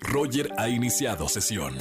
[0.00, 1.74] Roger ha iniciado sesión.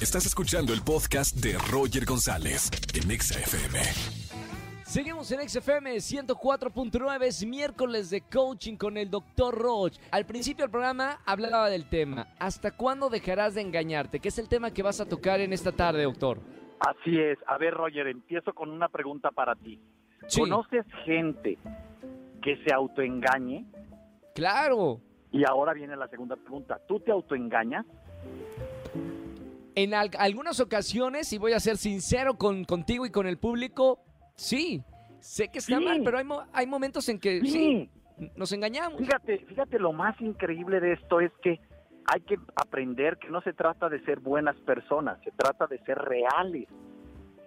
[0.00, 3.80] Estás escuchando el podcast de Roger González en Exa FM.
[4.84, 9.54] Seguimos en XFM 104.9, es miércoles de coaching con el Dr.
[9.54, 9.98] Roach.
[10.10, 14.20] Al principio del programa hablaba del tema, ¿hasta cuándo dejarás de engañarte?
[14.20, 16.40] Que es el tema que vas a tocar en esta tarde, doctor.
[16.78, 17.38] Así es.
[17.46, 19.80] A ver, Roger, empiezo con una pregunta para ti.
[20.28, 20.40] Sí.
[20.40, 21.58] ¿Conoces gente
[22.42, 23.64] que se autoengañe?
[24.34, 25.00] Claro,
[25.36, 26.80] Y ahora viene la segunda pregunta.
[26.88, 27.84] ¿Tú te autoengañas?
[29.78, 33.98] en al- algunas ocasiones, y voy a ser sincero con, contigo y con el público,
[34.34, 34.82] sí,
[35.20, 35.84] sé que está Sí.
[35.84, 37.90] mal, pero hay, mo- hay momentos en que sí,
[38.36, 38.98] nos engañamos.
[38.98, 41.60] Fíjate, fíjate, lo más increíble de esto es que
[42.10, 45.98] hay que aprender que no se trata de ser buenas personas, se trata de ser
[45.98, 46.66] reales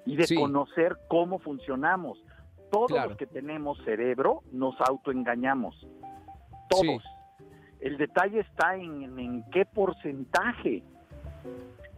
[0.06, 0.36] y de Sí.
[0.36, 2.24] conocer cómo funcionamos.
[2.72, 3.10] Todos Claro.
[3.10, 5.76] los que tenemos cerebro nos autoengañamos.
[6.70, 7.02] Todos.
[7.80, 10.84] El detalle está en, en qué porcentaje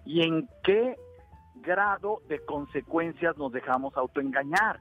[0.05, 0.95] y en qué
[1.55, 4.79] grado de consecuencias nos dejamos autoengañar.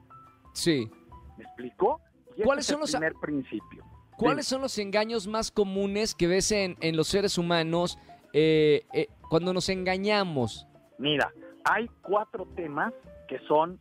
[0.53, 0.89] Sí.
[1.37, 2.01] ¿Me explico?
[2.37, 3.85] Y ¿Cuáles son es los el primer principio?
[4.17, 7.97] ¿Cuáles son los engaños más comunes que ves en, en los seres humanos
[8.33, 10.67] eh, eh, cuando nos engañamos?
[10.99, 11.31] Mira,
[11.63, 12.93] hay cuatro temas
[13.27, 13.79] que son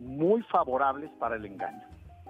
[0.00, 1.82] muy favorables para el engaño.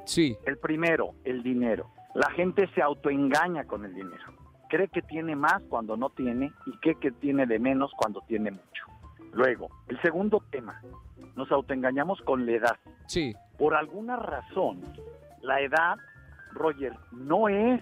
[0.04, 1.90] Sí, El primero, el dinero.
[2.18, 4.24] La gente se autoengaña con el dinero.
[4.68, 8.50] Cree que tiene más cuando no tiene y cree que tiene de menos cuando tiene
[8.50, 8.86] mucho.
[9.32, 10.82] Luego, el segundo tema,
[11.36, 12.76] nos autoengañamos con la edad.
[13.06, 14.82] sí, Por alguna razón,
[15.42, 15.94] la edad,
[16.54, 17.80] Roger, no es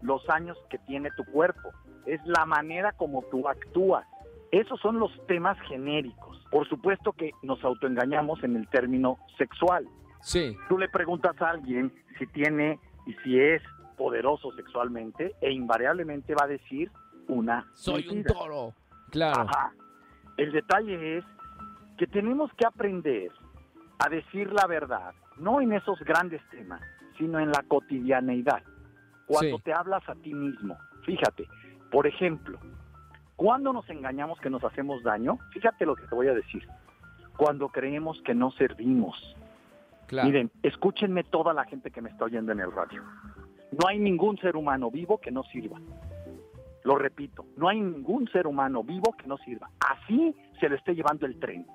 [0.00, 1.70] los años que tiene tu cuerpo,
[2.06, 4.06] es la manera como tú actúas.
[4.52, 6.40] Esos son los temas genéricos.
[6.52, 9.88] Por supuesto que nos autoengañamos en el término sexual.
[10.20, 13.62] sí, Tú le preguntas a alguien si tiene y si es
[13.96, 16.90] poderoso sexualmente e invariablemente va a decir
[17.28, 18.74] una soy un toro.
[19.10, 19.72] Claro, Ajá.
[20.36, 21.24] El detalle es
[21.96, 23.30] que tenemos que aprender
[23.98, 26.82] a decir la verdad, no en esos grandes temas,
[27.16, 28.62] sino en la cotidianeidad.
[29.26, 29.62] Cuando Sí.
[29.64, 31.48] te hablas a ti mismo, fíjate,
[31.90, 32.58] por ejemplo,
[33.36, 36.66] cuando nos engañamos que nos hacemos daño, fíjate lo que te voy a decir.
[37.38, 39.16] Cuando creemos que no servimos,
[40.06, 40.28] claro.
[40.28, 43.02] Miren, escúchenme toda la gente que me está oyendo en el radio.
[43.72, 45.80] No hay ningún ser humano vivo que no sirva.
[46.84, 49.68] Lo repito, no hay ningún ser humano vivo que no sirva.
[49.80, 51.66] Así se lo esté llevando el tren.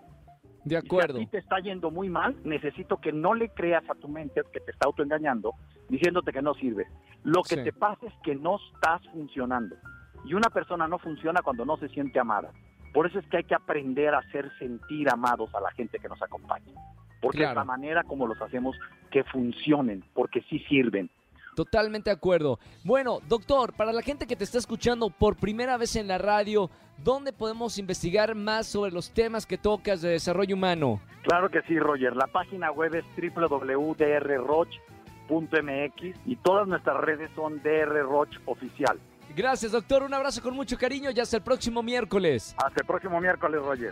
[0.63, 1.17] de Y acuerdo.
[1.17, 4.07] Si a ti te está yendo muy mal, necesito que no le creas a tu
[4.07, 5.53] mente que te está autoengañando,
[5.89, 6.85] diciéndote que no sirve.
[7.23, 7.63] Lo que Sí.
[7.63, 9.75] te pasa es que no estás funcionando.
[10.23, 12.51] Y una persona no funciona cuando no se siente amada.
[12.93, 16.07] Por eso es que hay que aprender a hacer sentir amados a la gente que
[16.07, 16.71] nos acompaña.
[17.21, 17.51] Porque Claro.
[17.51, 18.75] es la manera como los hacemos
[19.11, 21.09] que funcionen, porque sí sirven.
[21.55, 22.59] Totalmente de acuerdo.
[22.83, 26.69] Bueno, doctor, para la gente que te está escuchando por primera vez en la radio,
[27.03, 31.01] ¿dónde podemos investigar más sobre los temas que tocas de desarrollo humano?
[31.23, 32.15] Claro que sí, Roger.
[32.15, 33.03] La página web es
[33.35, 38.97] www.drroch.mx y todas nuestras redes son drroch oficial.
[39.35, 40.03] Gracias, doctor.
[40.03, 42.55] Un abrazo con mucho cariño y hasta el próximo miércoles.
[42.57, 43.91] Hasta el próximo miércoles, Roger.